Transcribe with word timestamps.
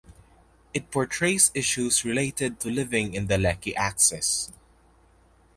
It 0.73 0.89
portrays 0.89 1.51
issues 1.53 2.03
related 2.03 2.59
to 2.61 2.71
living 2.71 3.13
in 3.13 3.27
the 3.27 3.35
Lekki 3.35 3.75
axis. 3.77 4.51